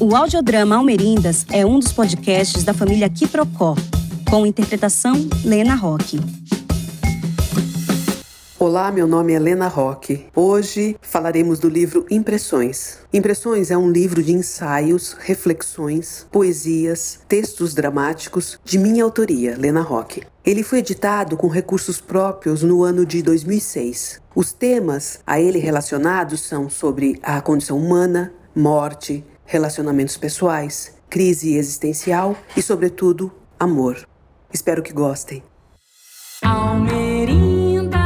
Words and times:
O 0.00 0.14
audiodrama 0.14 0.76
Almerindas 0.76 1.44
é 1.50 1.66
um 1.66 1.80
dos 1.80 1.92
podcasts 1.92 2.62
da 2.62 2.72
família 2.72 3.10
Kiprocó, 3.10 3.74
com 4.30 4.46
interpretação 4.46 5.14
Lena 5.44 5.74
Roque. 5.74 6.20
Olá, 8.60 8.92
meu 8.92 9.08
nome 9.08 9.32
é 9.32 9.40
Lena 9.40 9.66
Roque. 9.66 10.26
Hoje 10.36 10.96
falaremos 11.02 11.58
do 11.58 11.68
livro 11.68 12.06
Impressões. 12.08 12.98
Impressões 13.12 13.72
é 13.72 13.76
um 13.76 13.90
livro 13.90 14.22
de 14.22 14.32
ensaios, 14.32 15.16
reflexões, 15.18 16.28
poesias, 16.30 17.18
textos 17.26 17.74
dramáticos 17.74 18.60
de 18.64 18.78
minha 18.78 19.02
autoria, 19.02 19.56
Lena 19.58 19.82
Roque. 19.82 20.22
Ele 20.46 20.62
foi 20.62 20.78
editado 20.78 21.36
com 21.36 21.48
recursos 21.48 22.00
próprios 22.00 22.62
no 22.62 22.84
ano 22.84 23.04
de 23.04 23.20
2006. 23.20 24.20
Os 24.32 24.52
temas 24.52 25.18
a 25.26 25.40
ele 25.40 25.58
relacionados 25.58 26.40
são 26.42 26.70
sobre 26.70 27.18
a 27.20 27.40
condição 27.40 27.76
humana, 27.76 28.32
morte, 28.54 29.24
relacionamentos 29.48 30.16
pessoais, 30.18 30.94
crise 31.08 31.56
existencial 31.56 32.36
e, 32.54 32.62
sobretudo, 32.62 33.32
amor. 33.58 34.06
Espero 34.52 34.82
que 34.82 34.92
gostem. 34.92 35.42
Almerindas. 36.44 37.98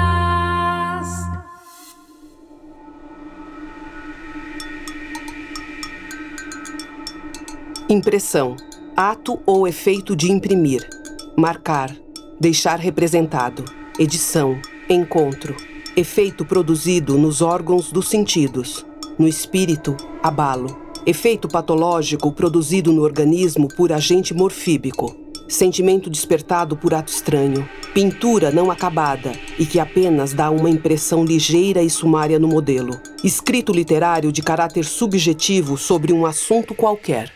Impressão. 7.88 8.56
Ato 8.96 9.42
ou 9.44 9.66
efeito 9.66 10.14
de 10.14 10.30
imprimir. 10.30 10.88
Marcar. 11.36 11.94
Deixar 12.40 12.78
representado. 12.78 13.64
Edição. 13.98 14.60
Encontro. 14.88 15.56
Efeito 15.96 16.44
produzido 16.44 17.18
nos 17.18 17.42
órgãos 17.42 17.90
dos 17.90 18.08
sentidos. 18.08 18.86
No 19.18 19.26
espírito, 19.26 19.96
abalo. 20.22 20.81
Efeito 21.04 21.48
patológico 21.48 22.30
produzido 22.30 22.92
no 22.92 23.02
organismo 23.02 23.66
por 23.66 23.92
agente 23.92 24.32
morfíbico. 24.32 25.16
Sentimento 25.48 26.08
despertado 26.08 26.76
por 26.76 26.94
ato 26.94 27.12
estranho. 27.12 27.68
Pintura 27.92 28.52
não 28.52 28.70
acabada 28.70 29.32
e 29.58 29.66
que 29.66 29.80
apenas 29.80 30.32
dá 30.32 30.48
uma 30.48 30.70
impressão 30.70 31.24
ligeira 31.24 31.82
e 31.82 31.90
sumária 31.90 32.38
no 32.38 32.46
modelo. 32.46 33.00
Escrito 33.24 33.72
literário 33.72 34.30
de 34.30 34.42
caráter 34.42 34.84
subjetivo 34.84 35.76
sobre 35.76 36.12
um 36.12 36.24
assunto 36.24 36.72
qualquer. 36.72 37.32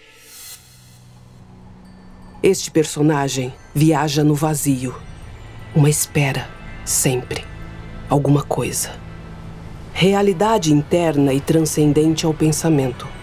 Este 2.40 2.70
personagem 2.70 3.52
viaja 3.74 4.22
no 4.22 4.36
vazio. 4.36 4.94
Uma 5.74 5.90
espera, 5.90 6.48
sempre. 6.84 7.42
Alguma 8.08 8.44
coisa. 8.44 8.92
Realidade 9.92 10.72
interna 10.72 11.34
e 11.34 11.40
transcendente 11.40 12.24
ao 12.24 12.32
pensamento. 12.32 13.15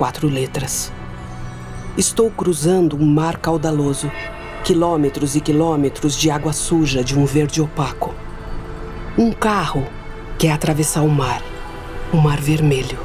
Quatro 0.00 0.28
letras. 0.28 0.90
Estou 1.94 2.30
cruzando 2.30 2.96
um 2.96 3.04
mar 3.04 3.36
caudaloso. 3.36 4.10
Quilômetros 4.64 5.36
e 5.36 5.42
quilômetros 5.42 6.16
de 6.16 6.30
água 6.30 6.54
suja 6.54 7.04
de 7.04 7.18
um 7.18 7.26
verde 7.26 7.60
opaco. 7.60 8.14
Um 9.18 9.30
carro 9.30 9.86
quer 10.38 10.52
atravessar 10.52 11.02
o 11.02 11.08
mar. 11.10 11.42
Um 12.14 12.16
mar 12.16 12.40
vermelho. 12.40 12.98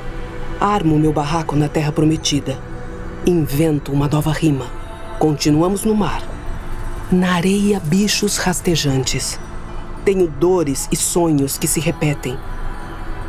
Armo 0.58 0.98
meu 0.98 1.12
barraco 1.12 1.54
na 1.54 1.68
terra 1.68 1.92
prometida. 1.92 2.58
Invento 3.28 3.92
uma 3.92 4.08
nova 4.08 4.32
rima 4.32 4.66
Continuamos 5.20 5.84
no 5.84 5.94
mar. 5.94 6.24
Na 7.12 7.34
areia, 7.34 7.78
bichos 7.78 8.38
rastejantes. 8.38 9.38
Tenho 10.06 10.30
dores 10.30 10.88
e 10.94 10.96
sonhos 10.96 11.58
que 11.58 11.68
se 11.68 11.82
repetem. 11.82 12.40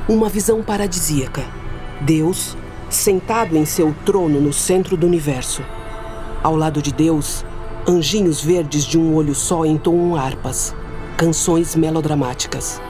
Uma 0.09 0.29
visão 0.29 0.63
paradisíaca. 0.63 1.43
Deus, 2.01 2.57
sentado 2.97 3.57
em 3.57 3.65
seu 3.65 3.95
trono 4.05 4.41
no 4.41 4.53
centro 4.53 4.97
do 4.97 5.07
universo. 5.07 5.63
Ao 6.43 6.57
lado 6.57 6.83
de 6.83 6.93
Deus, 6.93 7.45
anjinhos 7.87 8.41
verdes 8.43 8.85
de 8.85 8.99
um 8.99 9.15
olho 9.15 9.35
só 9.35 9.65
entoam 9.65 10.17
harpas, 10.17 10.75
canções 11.17 11.77
melodramáticas. 11.77 12.81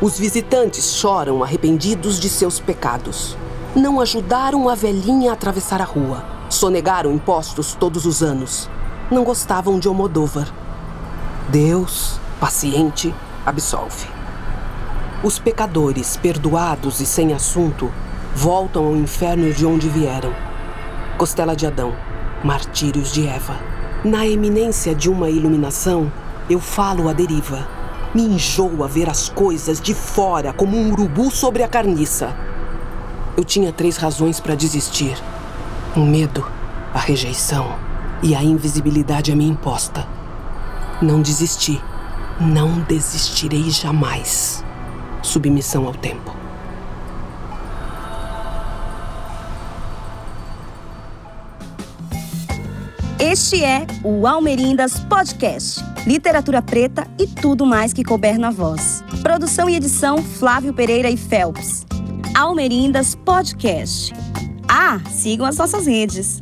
Os 0.00 0.18
visitantes 0.18 0.94
choram 0.94 1.42
arrependidos 1.42 2.18
de 2.18 2.28
seus 2.28 2.58
pecados. 2.58 3.36
Não 3.74 4.00
ajudaram 4.00 4.68
a 4.68 4.74
velhinha 4.74 5.30
a 5.30 5.34
atravessar 5.34 5.80
a 5.80 5.84
rua 5.84 6.40
Sonegaram 6.50 7.12
impostos 7.12 7.76
todos 7.76 8.04
os 8.04 8.24
anos. 8.24 8.68
Não 9.08 9.22
gostavam 9.22 9.78
de 9.78 9.86
Almodóvar. 9.86 10.52
Deus, 11.48 12.18
paciente, 12.40 13.14
absolve. 13.46 14.08
Os 15.22 15.38
pecadores, 15.38 16.16
perdoados 16.16 17.00
e 17.00 17.06
sem 17.06 17.32
assunto, 17.32 17.88
voltam 18.40 18.86
ao 18.86 18.96
inferno 18.96 19.52
de 19.52 19.66
onde 19.66 19.86
vieram. 19.86 20.32
Costela 21.18 21.54
de 21.54 21.66
Adão, 21.66 21.92
martírios 22.42 23.12
de 23.12 23.28
Eva. 23.28 23.54
Na 24.02 24.26
eminência 24.26 24.94
de 24.94 25.10
uma 25.10 25.28
iluminação, 25.28 26.10
eu 26.48 26.58
falo 26.58 27.10
à 27.10 27.12
deriva. 27.12 27.68
Me 28.14 28.22
enjoa 28.22 28.88
ver 28.88 29.10
as 29.10 29.28
coisas 29.28 29.78
de 29.78 29.92
fora 29.92 30.54
como 30.54 30.74
um 30.74 30.90
urubu 30.90 31.30
sobre 31.30 31.62
a 31.62 31.68
carniça. 31.68 32.34
Eu 33.36 33.44
tinha 33.44 33.74
três 33.74 33.98
razões 33.98 34.40
para 34.40 34.54
desistir 34.54 35.22
o 35.94 36.00
medo, 36.00 36.42
a 36.94 36.98
rejeição 36.98 37.76
e 38.22 38.34
a 38.34 38.42
invisibilidade 38.42 39.30
a 39.30 39.36
mim 39.36 39.48
imposta. 39.48 40.08
Não 41.02 41.20
desisti. 41.20 41.78
Não 42.40 42.80
desistirei 42.88 43.68
jamais. 43.68 44.64
Submissão 45.20 45.86
ao 45.86 45.92
tempo. 45.92 46.39
Este 53.20 53.62
é 53.62 53.86
o 54.02 54.26
Almerindas 54.26 54.98
Podcast. 55.00 55.84
Literatura 56.06 56.62
preta 56.62 57.06
e 57.18 57.26
tudo 57.26 57.66
mais 57.66 57.92
que 57.92 58.02
couber 58.02 58.38
na 58.38 58.50
voz. 58.50 59.04
Produção 59.22 59.68
e 59.68 59.76
edição 59.76 60.22
Flávio 60.22 60.72
Pereira 60.72 61.10
e 61.10 61.18
Phelps. 61.18 61.84
Almerindas 62.34 63.14
Podcast. 63.14 64.14
Ah, 64.66 64.98
sigam 65.10 65.44
as 65.44 65.58
nossas 65.58 65.86
redes. 65.86 66.40